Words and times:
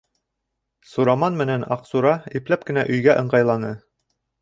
Сураман 0.93 1.37
менән 1.43 1.67
Аҡсура 1.77 2.17
ипләп 2.41 2.69
кенә 2.71 2.89
өйгә 2.97 3.19
ыңғайланы. 3.25 3.75